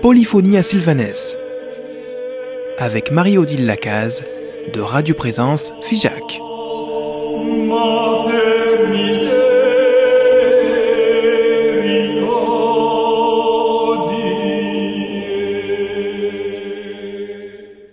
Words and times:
Polyphonie 0.00 0.56
à 0.56 0.62
Sylvanès 0.62 1.36
avec 2.78 3.10
Marie-Odile 3.10 3.66
Lacaze 3.66 4.22
de 4.72 4.80
Radio 4.80 5.16
Présence 5.16 5.72
Figeac. 5.82 6.40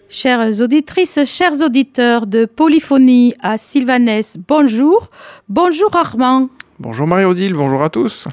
Chères 0.10 0.62
auditrices, 0.62 1.26
chers 1.26 1.60
auditeurs 1.64 2.28
de 2.28 2.46
Polyphonie 2.46 3.34
à 3.42 3.58
Sylvanès, 3.58 4.38
bonjour. 4.48 5.10
Bonjour 5.48 5.96
Armand. 5.96 6.50
Bonjour 6.78 7.08
Marie-Odile, 7.08 7.56
bonjour 7.56 7.82
à 7.82 7.90
tous. 7.90 8.28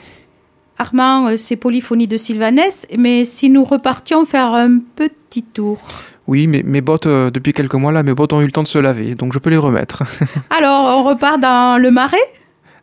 Armand, 0.79 1.29
euh, 1.29 1.37
c'est 1.37 1.57
Polyphonie 1.57 2.07
de 2.07 2.17
Sylvanès, 2.17 2.87
mais 2.97 3.25
si 3.25 3.51
nous 3.51 3.65
repartions 3.65 4.25
faire 4.25 4.53
un 4.53 4.79
petit 4.95 5.43
tour. 5.43 5.79
Oui, 6.27 6.47
mais 6.47 6.63
mes 6.65 6.81
bottes, 6.81 7.07
euh, 7.07 7.31
depuis 7.31 7.53
quelques 7.53 7.75
mois 7.75 7.93
là, 7.93 8.03
mes 8.03 8.15
bottes 8.15 8.33
ont 8.33 8.41
eu 8.41 8.47
le 8.47 8.53
temps 8.53 8.63
de 8.63 8.69
se 8.69 8.79
laver, 8.79 9.15
donc 9.15 9.33
je 9.33 9.39
peux 9.39 9.51
les 9.51 9.57
remettre. 9.57 10.03
Alors, 10.51 10.99
on 10.99 11.05
repart 11.05 11.41
dans 11.41 11.81
le 11.81 11.91
marais? 11.91 12.17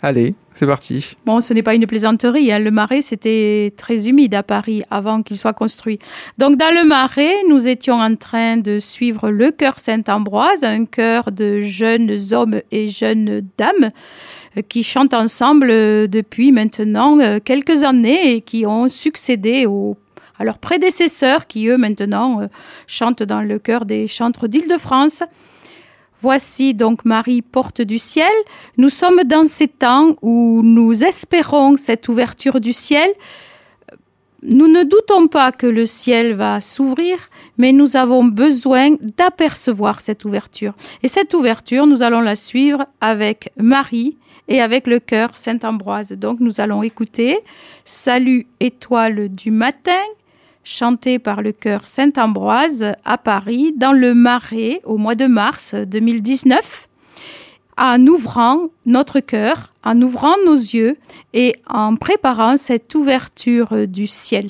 Allez, 0.02 0.34
c'est 0.56 0.68
parti. 0.68 1.16
Bon, 1.26 1.42
ce 1.42 1.54
n'est 1.54 1.64
pas 1.64 1.76
une 1.76 1.88
plaisanterie. 1.88 2.52
Hein. 2.52 2.60
Le 2.60 2.72
marais, 2.72 3.02
c'était 3.02 3.74
très 3.76 4.08
humide 4.08 4.36
à 4.36 4.44
Paris 4.44 4.84
avant 4.92 5.24
qu'il 5.24 5.38
soit 5.38 5.54
construit. 5.54 6.00
Donc, 6.38 6.58
dans 6.58 6.74
le 6.74 6.88
marais, 6.88 7.34
nous 7.50 7.68
étions 7.68 7.96
en 7.96 8.16
train 8.16 8.58
de 8.58 8.80
suivre 8.80 9.30
le 9.30 9.52
chœur 9.52 9.80
Saint-Ambroise, 9.80 10.64
un 10.64 10.86
chœur 10.86 11.32
de 11.32 11.62
jeunes 11.62 12.18
hommes 12.32 12.62
et 12.72 12.88
jeunes 12.88 13.48
dames 13.58 13.92
euh, 14.58 14.62
qui 14.62 14.84
chantent 14.84 15.14
ensemble 15.14 15.70
euh, 15.72 16.08
depuis 16.08 16.52
maintenant 16.52 17.20
euh, 17.20 17.40
quelques 17.44 17.84
années 17.84 18.36
et 18.36 18.42
qui 18.42 18.66
ont 18.66 18.88
succédé 18.88 19.66
à 20.38 20.44
leurs 20.44 20.60
prédécesseurs 20.60 21.48
qui, 21.48 21.68
eux, 21.68 21.78
maintenant, 21.78 22.48
chantent 22.88 23.24
dans 23.24 23.42
le 23.42 23.60
chœur 23.60 23.86
des 23.86 24.08
chantres 24.08 24.48
d'Île-de-France. 24.48 25.24
Voici 26.24 26.74
donc 26.74 27.04
Marie, 27.04 27.42
porte 27.42 27.82
du 27.82 28.00
ciel. 28.00 28.32
Nous 28.78 28.88
sommes 28.88 29.26
dans 29.26 29.44
ces 29.44 29.68
temps 29.68 30.16
où 30.22 30.62
nous 30.64 31.04
espérons 31.04 31.76
cette 31.76 32.08
ouverture 32.08 32.62
du 32.62 32.72
ciel. 32.72 33.10
Nous 34.42 34.70
ne 34.70 34.84
doutons 34.84 35.28
pas 35.28 35.52
que 35.52 35.68
le 35.68 35.86
ciel 35.86 36.34
va 36.34 36.62
s'ouvrir, 36.62 37.30
mais 37.58 37.74
nous 37.74 37.98
avons 37.98 38.24
besoin 38.24 38.96
d'apercevoir 39.02 40.00
cette 40.00 40.24
ouverture. 40.24 40.76
Et 41.04 41.10
cette 41.10 41.34
ouverture, 41.34 41.88
nous 41.88 42.04
allons 42.04 42.22
la 42.22 42.38
suivre 42.38 42.86
avec 43.02 43.52
Marie 43.58 44.18
et 44.48 44.62
avec 44.62 44.88
le 44.88 45.00
chœur 45.00 45.36
Saint-Ambroise. 45.36 46.14
Donc 46.14 46.40
nous 46.40 46.62
allons 46.62 46.84
écouter 46.84 47.40
Salut 47.84 48.48
étoile 48.62 49.28
du 49.28 49.52
matin, 49.52 50.02
chanté 50.64 51.20
par 51.20 51.42
le 51.42 51.52
chœur 51.52 51.88
Saint-Ambroise 51.88 52.94
à 53.06 53.18
Paris 53.18 53.74
dans 53.76 53.92
le 53.92 54.14
Marais 54.14 54.82
au 54.84 54.98
mois 54.98 55.16
de 55.16 55.26
mars 55.26 55.76
2019 55.76 56.88
en 57.78 58.06
ouvrant 58.08 58.68
notre 58.86 59.20
cœur, 59.20 59.74
en 59.84 60.02
ouvrant 60.02 60.36
nos 60.46 60.56
yeux 60.56 60.98
et 61.34 61.56
en 61.68 61.96
préparant 61.96 62.58
cette 62.58 62.94
ouverture 62.96 63.88
du 63.88 64.08
ciel. 64.08 64.50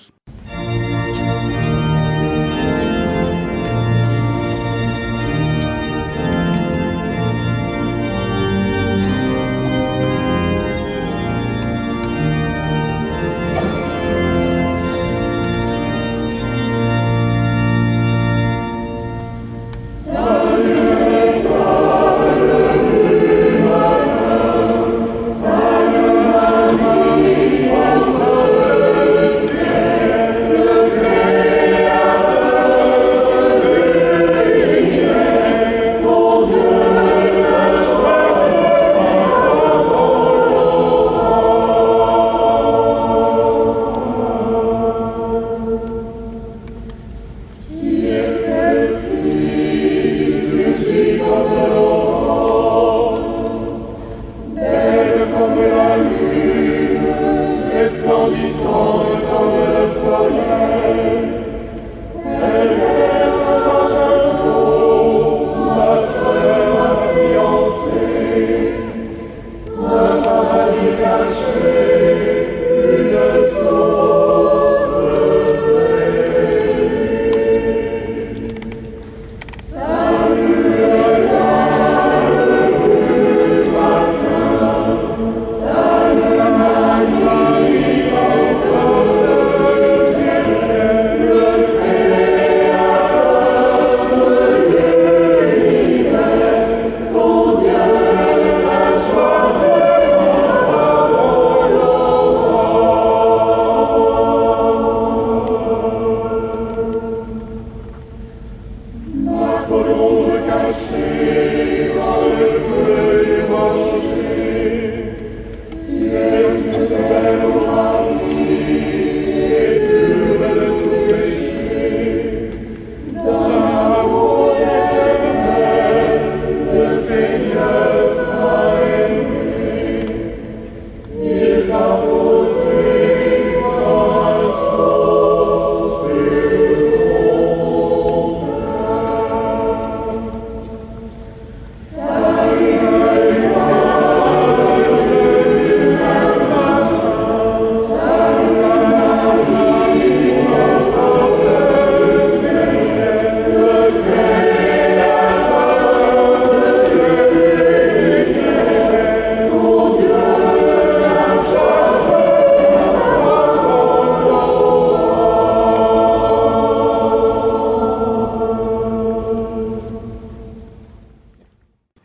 Holy. 60.13 60.72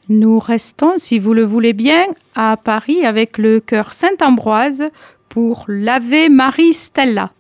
Nous 0.09 0.39
restons, 0.39 0.95
si 0.97 1.19
vous 1.19 1.35
le 1.35 1.45
voulez 1.45 1.75
bien, 1.75 2.07
à 2.35 2.57
Paris 2.57 3.05
avec 3.05 3.37
le 3.37 3.61
chœur 3.61 3.93
Saint-Ambroise 3.93 4.85
pour 5.29 5.67
l'Ave 5.69 6.31
Marie 6.31 6.73
Stella. 6.73 7.31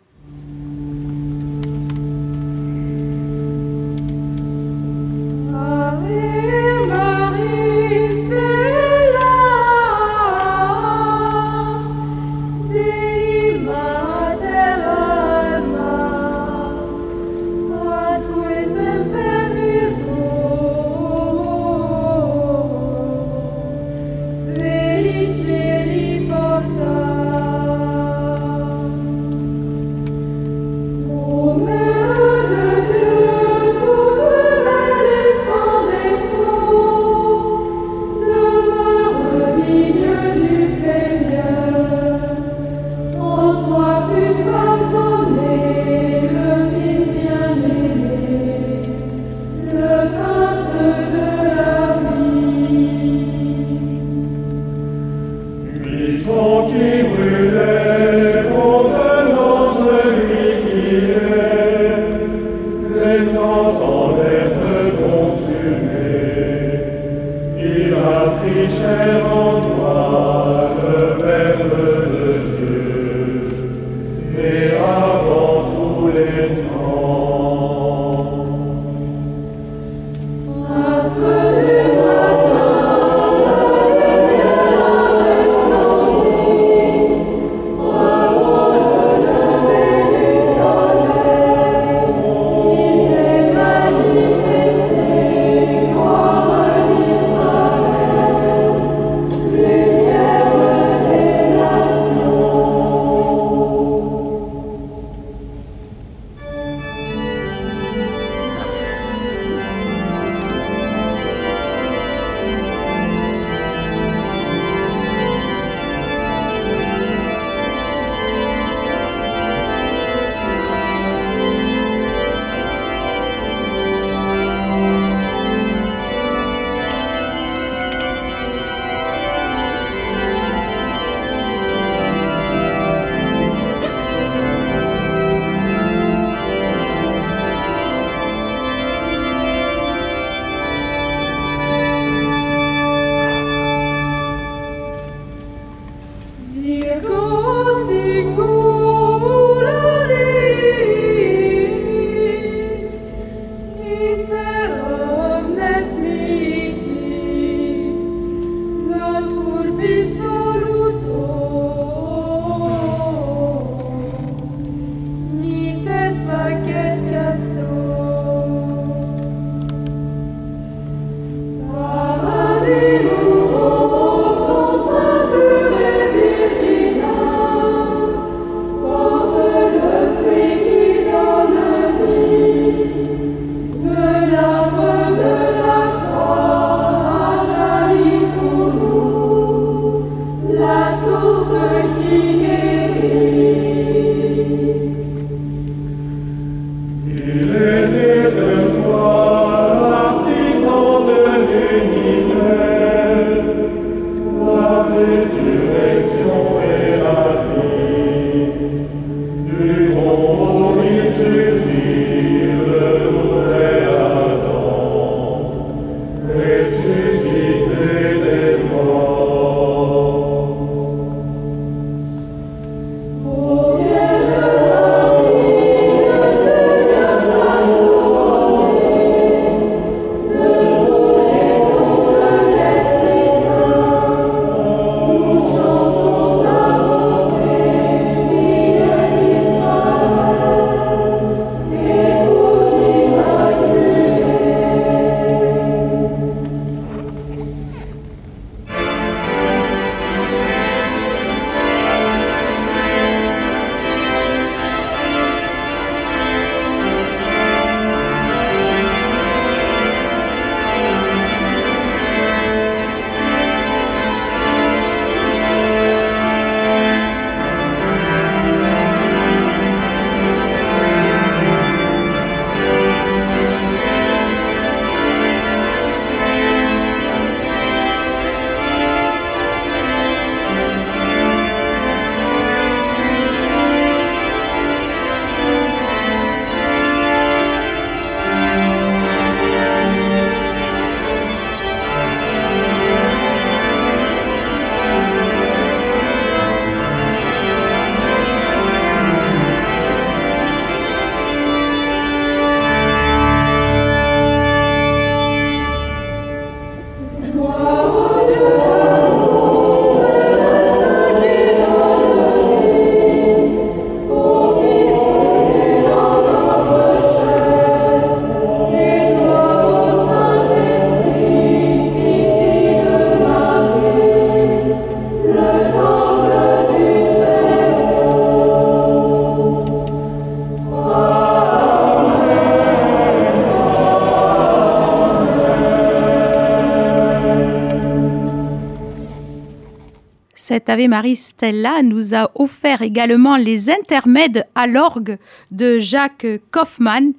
Cette 340.49 340.71
Ave 340.71 340.89
Marie 340.89 341.15
Stella 341.15 341.83
nous 341.83 342.15
a 342.15 342.31
offert 342.35 342.81
également 342.81 343.37
les 343.37 343.69
intermèdes 343.69 344.47
à 344.55 344.67
l'orgue 344.67 345.19
de 345.51 345.79
Jacques 345.79 346.27
Kaufmann, 346.51 347.13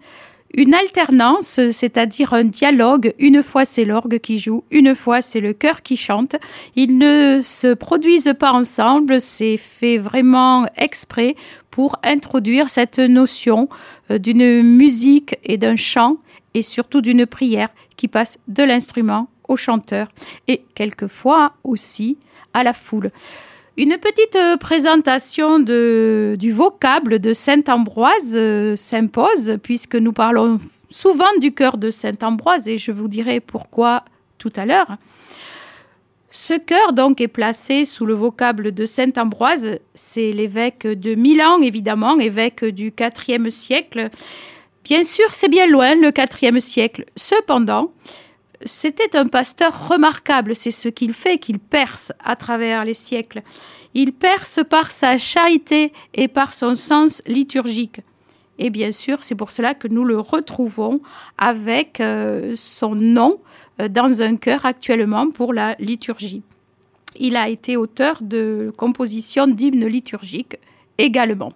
une 0.56 0.74
alternance, 0.74 1.60
c'est-à-dire 1.72 2.34
un 2.34 2.46
dialogue. 2.46 3.14
Une 3.20 3.44
fois 3.44 3.66
c'est 3.66 3.86
l'orgue 3.86 4.18
qui 4.18 4.40
joue, 4.40 4.64
une 4.72 4.96
fois 4.96 5.22
c'est 5.22 5.42
le 5.42 5.54
chœur 5.54 5.84
qui 5.84 5.96
chante. 5.96 6.38
Ils 6.76 6.98
ne 6.98 7.42
se 7.44 7.76
produisent 7.76 8.34
pas 8.40 8.52
ensemble, 8.52 9.22
c'est 9.22 9.58
fait 9.58 10.00
vraiment 10.00 10.66
exprès 10.76 11.36
pour 11.70 11.98
introduire 12.02 12.72
cette 12.72 12.98
notion 12.98 13.70
euh, 14.10 14.18
d'une 14.18 14.64
musique 14.64 15.38
et 15.44 15.58
d'un 15.58 15.76
chant 15.76 16.18
et 16.56 16.64
surtout 16.64 17.02
d'une 17.02 17.28
prière 17.28 17.70
qui 17.96 18.08
passe 18.08 18.40
de 18.48 18.64
l'instrument 18.64 19.28
au 19.48 19.56
chanteur 19.56 20.08
et 20.48 20.64
quelquefois 20.74 21.54
aussi 21.64 22.18
à 22.54 22.64
la 22.64 22.74
foule. 22.74 23.12
Une 23.78 23.98
petite 23.98 24.36
euh, 24.36 24.58
présentation 24.58 25.60
du 25.60 26.52
vocable 26.52 27.20
de 27.20 27.32
Saint 27.32 27.64
Ambroise 27.68 28.34
euh, 28.36 28.76
s'impose, 28.76 29.58
puisque 29.64 29.96
nous 29.96 30.12
parlons 30.12 30.60
souvent 30.90 31.38
du 31.40 31.54
cœur 31.54 31.78
de 31.78 31.90
Saint 31.90 32.18
Ambroise, 32.22 32.68
et 32.68 32.78
je 32.78 32.92
vous 32.92 33.08
dirai 33.08 33.40
pourquoi 33.40 34.04
tout 34.38 34.52
à 34.56 34.66
l'heure. 34.66 34.98
Ce 36.32 36.54
cœur 36.54 36.94
donc 36.94 37.22
est 37.22 37.28
placé 37.28 37.86
sous 37.86 38.06
le 38.06 38.14
vocable 38.14 38.74
de 38.74 38.86
Saint 38.86 39.14
Ambroise, 39.18 39.80
c'est 39.96 40.32
l'évêque 40.32 40.86
de 40.86 41.16
Milan 41.16 41.62
évidemment, 41.62 42.20
évêque 42.20 42.66
du 42.66 42.94
IVe 43.28 43.50
siècle. 43.50 44.10
Bien 44.84 45.04
sûr, 45.04 45.34
c'est 45.34 45.50
bien 45.50 45.68
loin 45.68 45.96
le 45.96 46.12
IVe 46.42 46.60
siècle. 46.60 47.06
Cependant, 47.16 47.92
c'était 48.66 49.16
un 49.16 49.26
pasteur 49.26 49.88
remarquable, 49.88 50.56
c'est 50.56 50.72
ce 50.72 50.90
qu'il 50.90 51.14
fait, 51.14 51.38
qu'il 51.38 51.60
perce 51.60 52.12
à 52.24 52.36
travers 52.36 52.84
les 52.84 52.94
siècles. 52.94 53.42
Il 53.94 54.12
perce 54.12 54.60
par 54.70 54.92
sa 54.92 55.18
charité 55.18 55.94
et 56.14 56.28
par 56.28 56.54
son 56.54 56.76
sens 56.76 57.22
liturgique. 57.26 58.02
Et 58.58 58.70
bien 58.70 58.92
sûr, 58.92 59.24
c'est 59.24 59.36
pour 59.36 59.52
cela 59.52 59.74
que 59.74 59.88
nous 59.88 60.04
le 60.04 60.20
retrouvons 60.20 61.00
avec 61.38 62.02
euh, 62.02 62.54
son 62.56 62.94
nom 62.94 63.40
euh, 63.80 63.88
dans 63.88 64.22
un 64.22 64.36
chœur 64.36 64.66
actuellement 64.66 65.32
pour 65.32 65.54
la 65.54 65.76
liturgie. 65.80 66.44
Il 67.16 67.38
a 67.38 67.48
été 67.48 67.78
auteur 67.78 68.18
de 68.22 68.72
compositions 68.78 69.48
d'hymnes 69.48 69.88
liturgiques 69.88 70.58
également. 70.98 71.54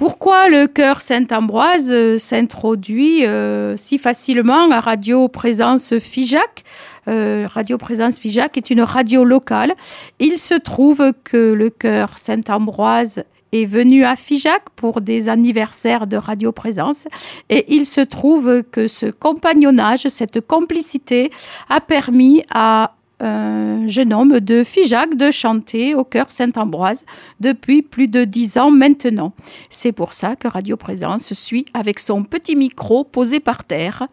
Pourquoi 0.00 0.48
le 0.48 0.66
chœur 0.66 1.02
Saint-Ambroise 1.02 1.92
euh, 1.92 2.16
s'introduit 2.16 3.26
euh, 3.26 3.76
si 3.76 3.98
facilement 3.98 4.70
à 4.70 4.80
Radio 4.80 5.28
Présence 5.28 5.98
Figeac 5.98 6.64
Radio 7.06 7.76
Présence 7.76 8.18
Figeac 8.18 8.56
est 8.56 8.70
une 8.70 8.80
radio 8.80 9.24
locale. 9.24 9.74
Il 10.20 10.38
se 10.38 10.54
trouve 10.54 11.12
que 11.24 11.52
le 11.52 11.68
chœur 11.68 12.16
Saint-Ambroise 12.16 13.24
est 13.52 13.66
venu 13.66 14.04
à 14.04 14.16
Figeac 14.16 14.62
pour 14.76 15.02
des 15.02 15.28
anniversaires 15.28 16.06
de 16.06 16.16
Radio 16.16 16.50
Présence 16.52 17.06
et 17.50 17.66
il 17.68 17.84
se 17.84 18.00
trouve 18.00 18.62
que 18.70 18.88
ce 18.88 19.06
compagnonnage, 19.06 20.08
cette 20.08 20.40
complicité 20.40 21.30
a 21.68 21.80
permis 21.80 22.42
à 22.50 22.92
un 23.20 23.86
jeune 23.86 24.12
homme 24.12 24.40
de 24.40 24.64
Figeac 24.64 25.16
de 25.16 25.30
chanter 25.30 25.94
au 25.94 26.04
chœur 26.04 26.30
Saint-Ambroise 26.30 27.04
depuis 27.40 27.82
plus 27.82 28.08
de 28.08 28.24
dix 28.24 28.58
ans 28.58 28.70
maintenant. 28.70 29.32
C'est 29.68 29.92
pour 29.92 30.12
ça 30.12 30.36
que 30.36 30.48
Radio 30.48 30.76
Présence 30.76 31.32
suit 31.32 31.66
avec 31.74 31.98
son 31.98 32.24
petit 32.24 32.56
micro 32.56 33.04
posé 33.04 33.40
par 33.40 33.64
terre 33.64 34.08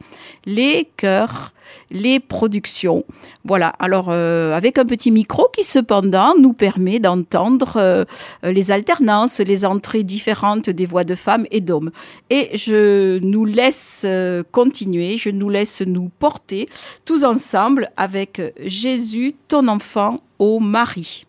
les 0.46 0.90
chœurs 0.98 1.54
les 1.92 2.20
productions. 2.20 3.04
Voilà, 3.46 3.70
alors 3.80 4.08
euh, 4.10 4.54
avec 4.54 4.78
un 4.78 4.86
petit 4.86 5.12
micro 5.12 5.48
qui 5.54 5.64
cependant 5.64 6.34
nous 6.38 6.54
permet 6.54 7.00
d'entendre 7.00 7.78
euh, 7.78 8.06
les 8.44 8.72
alternances, 8.72 9.40
les 9.40 9.66
entrées 9.66 10.04
différentes 10.04 10.70
des 10.70 10.86
voix 10.86 11.04
de 11.04 11.16
femmes 11.16 11.46
et 11.52 11.62
d'hommes. 11.62 11.92
Et 12.30 12.50
je 12.58 13.20
nous 13.20 13.46
laisse 13.46 14.02
euh, 14.06 14.44
continuer, 14.52 15.18
je 15.18 15.30
nous 15.30 15.50
laisse 15.50 15.82
nous 15.82 16.10
porter 16.20 16.68
tous 17.06 17.24
ensemble 17.24 17.90
avec 17.98 18.42
Jésus, 18.66 19.36
ton 19.48 19.68
enfant, 19.68 20.22
ô 20.40 20.60
Marie. 20.60 21.26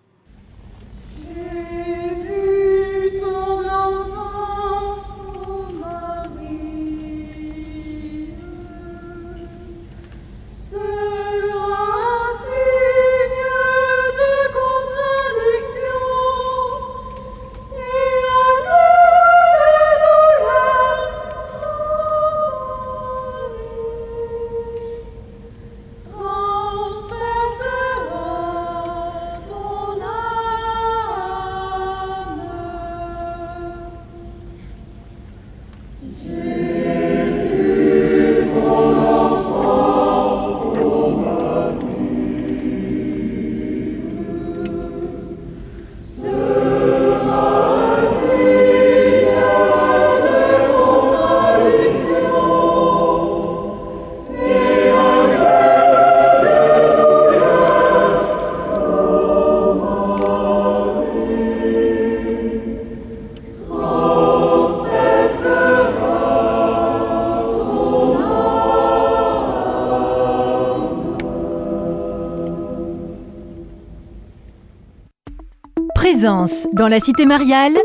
Présence 76.11 76.67
dans 76.73 76.89
la 76.89 77.01
cité 77.01 77.27
mariale 77.27 77.77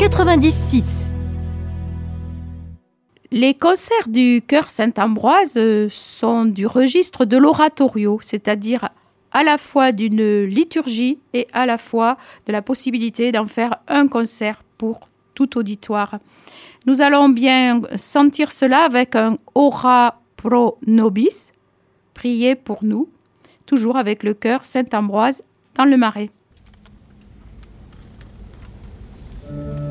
96. 0.00 1.12
Les 3.30 3.54
concerts 3.54 4.08
du 4.08 4.42
chœur 4.44 4.68
Saint-Ambroise 4.68 5.52
euh, 5.56 5.86
sont 5.88 6.46
du 6.46 6.66
registre 6.66 7.24
de 7.24 7.36
l'oratorio, 7.36 8.18
c'est-à-dire 8.22 8.88
à 9.30 9.44
la 9.44 9.56
fois 9.56 9.92
d'une 9.92 10.42
liturgie 10.42 11.20
et 11.32 11.46
à 11.52 11.64
la 11.64 11.78
fois 11.78 12.18
de 12.46 12.52
la 12.52 12.60
possibilité 12.60 13.30
d'en 13.30 13.46
faire 13.46 13.76
un 13.86 14.08
concert 14.08 14.64
pour 14.76 15.08
tout 15.36 15.58
auditoire. 15.58 16.18
Nous 16.86 17.02
allons 17.02 17.28
bien 17.28 17.82
sentir 17.94 18.50
cela 18.50 18.80
avec 18.80 19.14
un 19.14 19.38
Ora 19.54 20.22
pro 20.36 20.78
nobis, 20.88 21.52
priez 22.14 22.56
pour 22.56 22.82
nous, 22.82 23.08
toujours 23.64 23.96
avec 23.96 24.24
le 24.24 24.34
chœur 24.34 24.64
Saint-Ambroise 24.64 25.44
dans 25.76 25.84
le 25.84 25.96
Marais. 25.96 26.30
了。 29.48 29.85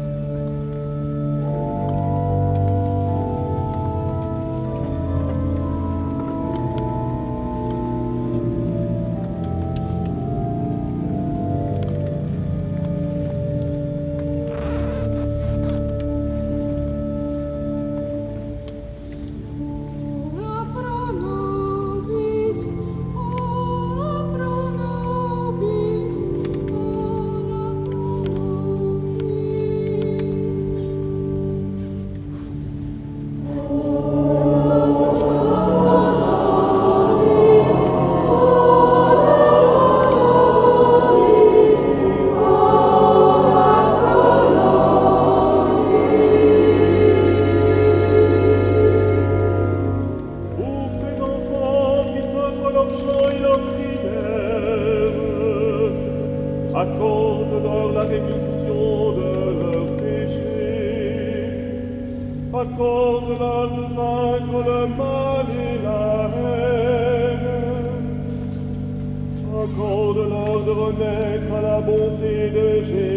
À 70.87 71.61
la 71.61 71.81
bonté 71.81 72.51
de 72.51 72.83
Jésus, 72.83 73.14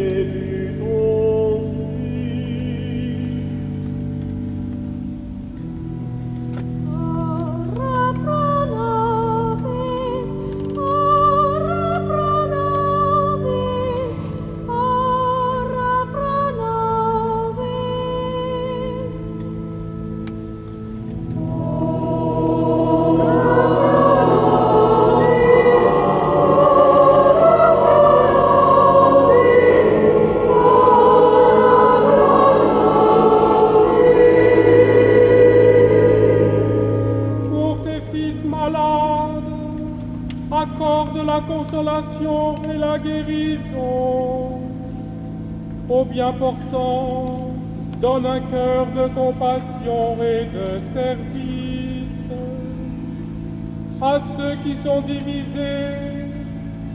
À 54.00 54.20
ceux 54.20 54.54
qui 54.62 54.76
sont 54.76 55.00
divisés, 55.00 56.28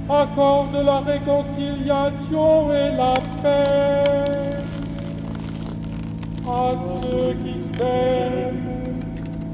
accorde 0.10 0.75
la 0.86 1.00
réconciliation 1.01 2.72
et 2.72 2.95
la 2.95 3.13
paix. 3.41 4.57
À 6.48 6.72
ceux 6.75 7.33
qui 7.43 7.57
s'aiment, 7.60 9.03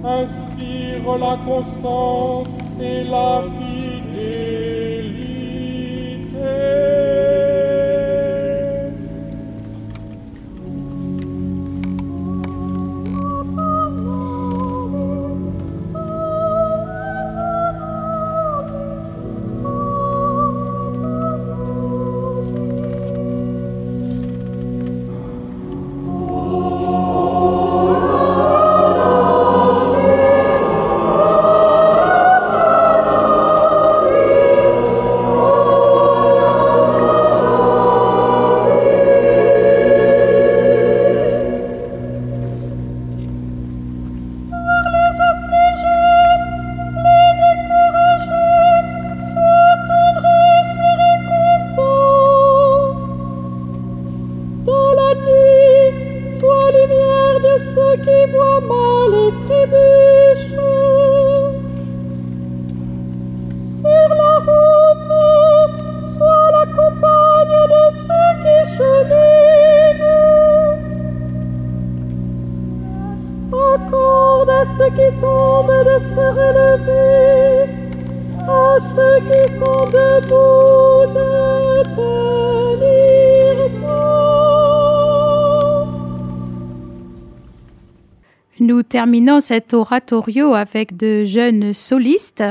inspire 0.03 1.18
la 1.18 1.38
constance 1.44 2.56
et 2.79 3.03
la 3.03 3.41
fidélité. 3.41 3.69
Nous 89.00 89.06
terminons 89.06 89.40
cet 89.40 89.74
oratorio 89.74 90.56
avec 90.56 90.98
de 90.98 91.24
jeunes 91.24 91.74
solistes, 91.74 92.44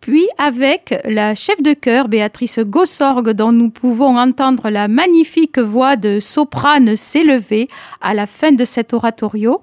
puis 0.00 0.26
avec 0.38 0.98
la 1.04 1.34
chef 1.34 1.60
de 1.60 1.74
chœur 1.74 2.08
Béatrice 2.08 2.60
Gossorgue 2.60 3.32
dont 3.32 3.52
nous 3.52 3.68
pouvons 3.68 4.16
entendre 4.16 4.70
la 4.70 4.88
magnifique 4.88 5.58
voix 5.58 5.96
de 5.96 6.20
soprane 6.20 6.96
s'élever 6.96 7.68
à 8.00 8.14
la 8.14 8.24
fin 8.24 8.52
de 8.52 8.64
cet 8.64 8.94
oratorio 8.94 9.60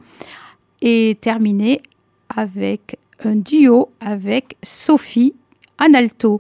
et 0.84 1.18
terminer 1.20 1.82
avec 2.30 3.00
un 3.26 3.36
duo 3.36 3.90
avec 4.00 4.58
Sophie 4.62 5.34
en 5.80 5.96
alto. 5.96 6.40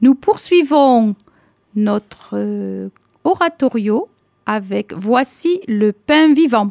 Nous 0.00 0.14
poursuivons 0.14 1.16
notre 1.74 2.34
euh, 2.34 2.88
oratorio 3.24 4.06
avec 4.46 4.92
Voici 4.92 5.60
le 5.66 5.90
pain 5.90 6.32
vivant. 6.34 6.70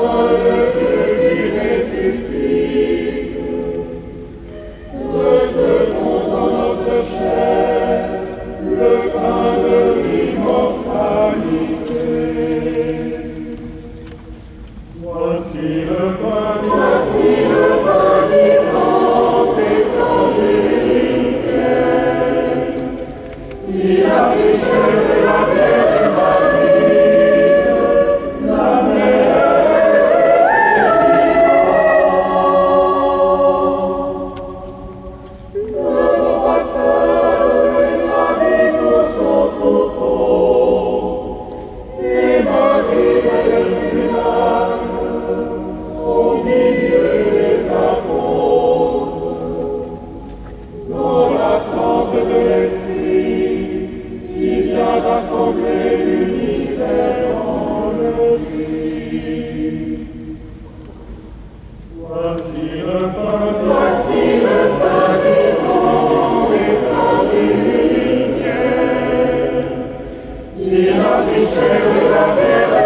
salve 0.00 0.72
Virgine 0.76 1.80
rassembler 55.30 55.96
l'univers 56.04 57.28
en 57.36 57.92
le 57.98 58.38
Christ. 58.50 60.18
Voici 61.96 62.64
le 62.80 62.98
pain, 63.14 63.44
voici 63.64 64.22
le 64.42 64.58
pain 64.80 65.06
vivant, 65.22 66.48
descendu 66.50 67.46
du 67.90 68.06
ciel. 68.22 69.64
Il 70.58 70.88
a 70.90 71.22
péché 71.22 71.68
de 71.84 72.02
la 72.10 72.24
terre. 72.34 72.79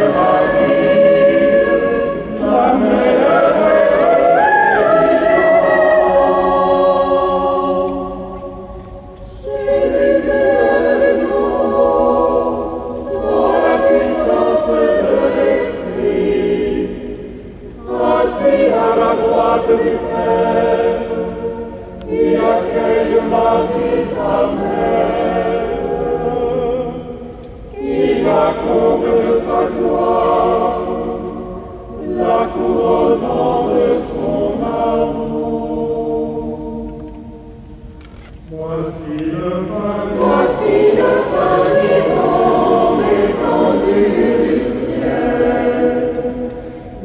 Voici 38.57 39.19
le 39.19 39.67
pain 39.67 40.07
Voici 40.17 40.79
le 40.95 41.12
pain 41.33 41.57
vivant 41.81 42.97
descendu 42.99 44.03
du 44.45 44.59
ciel. 44.71 46.23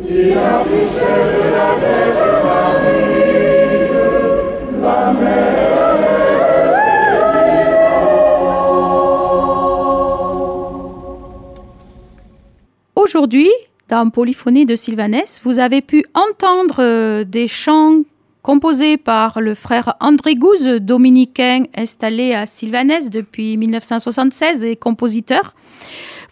Il 0.07 0.37
a 0.37 0.63
de 0.63 1.43
la 1.51 1.69
la 4.81 5.13
mère 5.13 5.59
Aujourd'hui, 12.95 13.49
dans 13.87 14.11
Polyphonie 14.11 14.67
de 14.67 14.75
Sylvanès, 14.75 15.41
vous 15.43 15.57
avez 15.57 15.81
pu 15.81 16.05
entendre 16.13 16.75
euh, 16.83 17.23
des 17.23 17.47
chants 17.47 18.01
composés 18.41 18.97
par 18.97 19.41
le 19.41 19.53
frère 19.55 19.95
André 19.99 20.35
Gouze, 20.35 20.67
dominicain 20.79 21.63
installé 21.75 22.33
à 22.33 22.45
Sylvanès 22.45 23.09
depuis 23.09 23.57
1976 23.57 24.63
et 24.63 24.75
compositeur. 24.75 25.53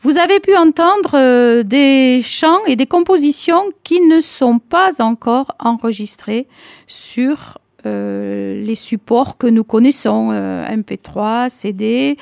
Vous 0.01 0.17
avez 0.17 0.39
pu 0.39 0.55
entendre 0.55 1.15
euh, 1.15 1.63
des 1.63 2.21
chants 2.21 2.63
et 2.65 2.75
des 2.75 2.85
compositions 2.85 3.63
qui 3.83 3.99
ne 4.01 4.19
sont 4.19 4.59
pas 4.59 5.01
encore 5.01 5.55
enregistrés 5.59 6.47
sur 6.85 7.57
euh, 7.85 8.63
les 8.63 8.75
supports 8.75 9.37
que 9.37 9.47
nous 9.47 9.63
connaissons, 9.63 10.29
euh, 10.31 10.65
MP3, 10.67 11.49
CD, 11.49 12.17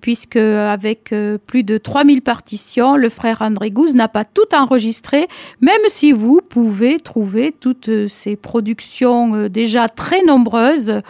puisque 0.00 0.36
avec 0.36 1.12
euh, 1.12 1.38
plus 1.38 1.62
de 1.62 1.78
3000 1.78 2.22
partitions, 2.22 2.96
le 2.96 3.08
frère 3.08 3.42
André 3.42 3.70
Gouze 3.70 3.94
n'a 3.94 4.08
pas 4.08 4.24
tout 4.24 4.54
enregistré, 4.54 5.28
même 5.60 5.80
si 5.88 6.12
vous 6.12 6.40
pouvez 6.46 6.98
trouver 6.98 7.54
toutes 7.58 7.88
euh, 7.88 8.08
ces 8.08 8.36
productions 8.36 9.34
euh, 9.34 9.48
déjà 9.48 9.88
très 9.88 10.22
nombreuses 10.22 11.00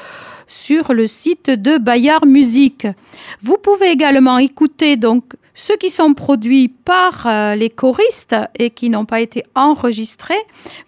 sur 0.47 0.93
le 0.93 1.07
site 1.07 1.51
de 1.51 1.79
Bayard 1.79 2.27
Musique. 2.27 2.87
Vous 3.41 3.57
pouvez 3.57 3.91
également 3.91 4.39
écouter 4.39 4.97
donc 4.97 5.25
ceux 5.55 5.77
qui 5.77 5.91
sont 5.91 6.15
produits 6.15 6.69
par 6.69 7.27
les 7.57 7.71
choristes 7.71 8.37
et 8.57 8.71
qui 8.71 8.89
n'ont 8.89 9.07
pas 9.07 9.21
été 9.21 9.43
enregistrés. 9.57 10.35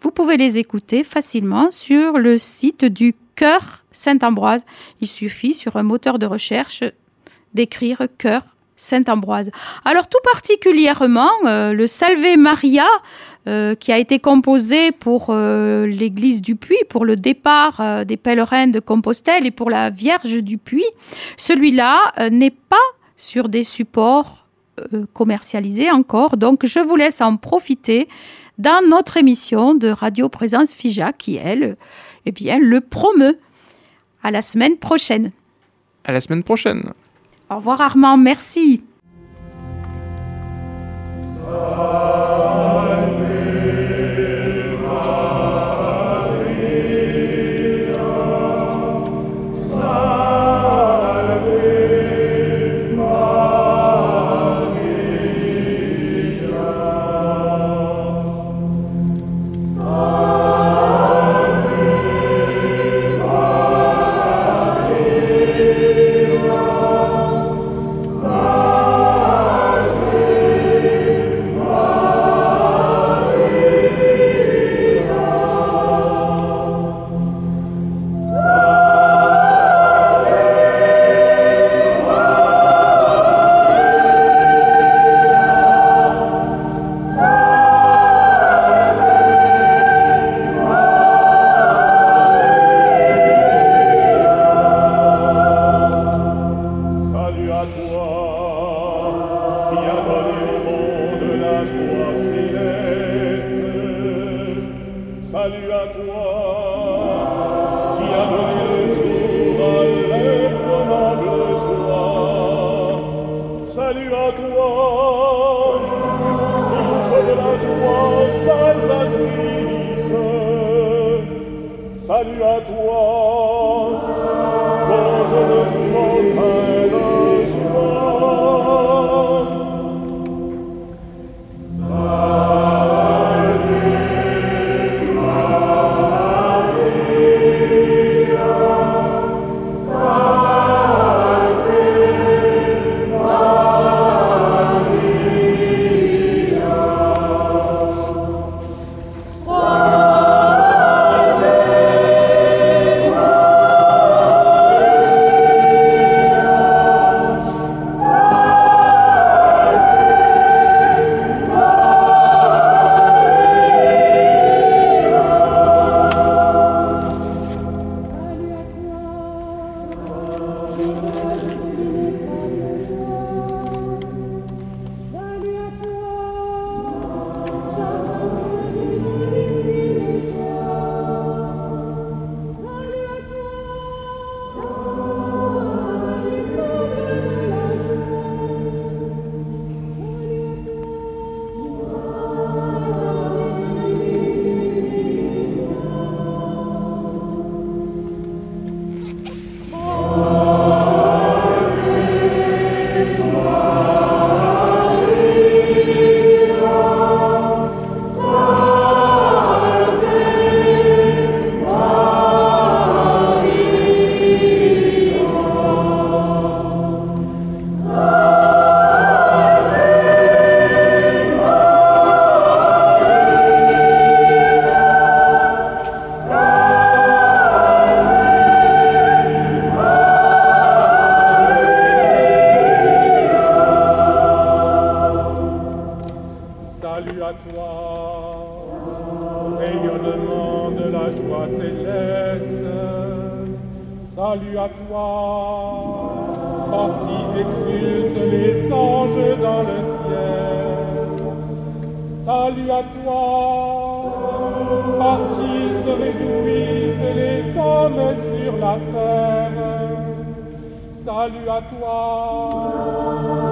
Vous 0.00 0.12
pouvez 0.12 0.36
les 0.36 0.58
écouter 0.58 1.02
facilement 1.02 1.72
sur 1.72 2.18
le 2.18 2.38
site 2.38 2.84
du 2.84 3.14
Chœur 3.34 3.82
Saint-Ambroise. 3.90 4.64
Il 5.00 5.08
suffit 5.08 5.54
sur 5.54 5.76
un 5.76 5.82
moteur 5.82 6.20
de 6.20 6.26
recherche 6.26 6.84
d'écrire 7.54 8.02
Chœur 8.18 8.42
Saint-Ambroise. 8.78 9.50
Alors 9.84 10.08
tout 10.08 10.18
particulièrement, 10.24 11.30
euh, 11.44 11.72
le 11.72 11.86
Salve 11.86 12.38
Maria, 12.38 12.86
euh, 13.46 13.74
qui 13.74 13.92
a 13.92 13.98
été 13.98 14.18
composé 14.18 14.92
pour 14.92 15.26
euh, 15.30 15.86
l'église 15.86 16.40
du 16.40 16.54
Puy, 16.56 16.76
pour 16.88 17.04
le 17.04 17.16
départ 17.16 18.04
des 18.06 18.16
pèlerins 18.16 18.68
de 18.68 18.80
Compostelle 18.80 19.46
et 19.46 19.50
pour 19.50 19.68
la 19.68 19.90
Vierge 19.90 20.42
du 20.42 20.58
Puy, 20.58 20.84
celui-là 21.36 22.12
n'est 22.30 22.50
pas 22.50 22.76
sur 23.16 23.48
des 23.48 23.64
supports 23.64 24.46
commercialisés 25.12 25.90
encore. 25.90 26.36
Donc 26.36 26.64
je 26.64 26.78
vous 26.78 26.94
laisse 26.94 27.20
en 27.20 27.36
profiter 27.36 28.08
dans 28.58 28.86
notre 28.88 29.16
émission 29.16 29.74
de 29.74 29.88
Radio 29.88 30.28
Présence 30.28 30.72
FIJA 30.72 31.12
qui, 31.12 31.36
elle, 31.36 31.76
eh 32.26 32.32
bien, 32.32 32.58
le 32.58 32.80
promeut. 32.80 33.38
À 34.20 34.32
la 34.32 34.42
semaine 34.42 34.76
prochaine. 34.76 35.30
À 36.04 36.10
la 36.10 36.20
semaine 36.20 36.42
prochaine. 36.42 36.92
Au 37.50 37.56
revoir 37.56 37.80
Armand, 37.80 38.16
merci. 38.16 38.82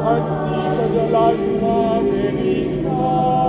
Un 0.07 0.17
ainsi 0.17 0.61
de 0.95 1.05
la 1.13 1.29
joie 1.37 2.01
véritable. 2.11 3.46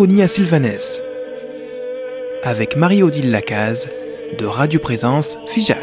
À 0.00 0.28
Sylvanès 0.28 1.02
avec 2.44 2.76
Marie-Odile 2.76 3.32
Lacaze 3.32 3.88
de 4.38 4.46
Radio 4.46 4.78
Présence 4.78 5.36
Figeac. 5.48 5.77